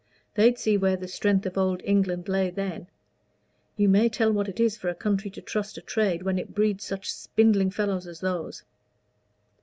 They'd 0.33 0.57
see 0.57 0.77
where 0.77 0.95
the 0.97 1.07
strength 1.07 1.45
of 1.45 1.59
Old 1.59 1.81
England 1.85 2.27
lay 2.27 2.49
then. 2.49 2.87
You 3.77 3.87
may 3.87 4.09
tell 4.09 4.31
what 4.33 4.49
it 4.49 4.59
is 4.59 4.75
for 4.75 4.89
a 4.89 4.95
country 4.95 5.29
to 5.29 5.41
trust 5.43 5.75
to 5.75 5.81
trade 5.81 6.23
when 6.23 6.39
it 6.39 6.55
breeds 6.55 6.85
such 6.85 7.13
spindling 7.13 7.69
fellows 7.69 8.07
as 8.07 8.19
those." 8.19 8.63